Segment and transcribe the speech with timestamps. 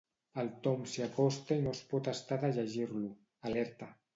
[0.43, 3.15] El Tom s'hi acosta i no es pot estar de llegir-lo:
[3.53, 3.93] «Alerta.